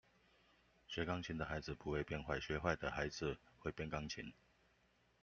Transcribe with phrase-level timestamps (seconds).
[0.87, 4.33] 學鋼琴的孩子不會變壞，學壞的孩子會變鋼琴